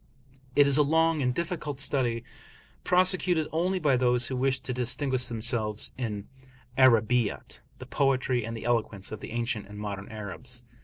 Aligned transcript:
It 0.55 0.65
is 0.65 0.77
a 0.77 0.81
long 0.81 1.21
and 1.21 1.31
difficult 1.31 1.79
study, 1.79 2.23
prosecuted 2.83 3.47
only 3.51 3.77
by 3.77 3.97
those 3.97 4.25
who 4.25 4.35
wish 4.35 4.59
to 4.61 4.73
distinguish 4.73 5.27
themselves 5.27 5.91
in 5.95 6.27
"Arabiyat," 6.75 7.59
the 7.77 7.85
poetry 7.85 8.43
and 8.43 8.57
the 8.57 8.65
eloquence 8.65 9.11
of 9.11 9.19
the 9.19 9.29
ancient 9.29 9.67
and 9.67 9.77
modern 9.77 10.09
Arabs. 10.09 10.63